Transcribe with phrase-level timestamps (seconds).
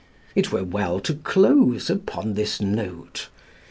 [0.33, 3.29] It were well to close upon this note.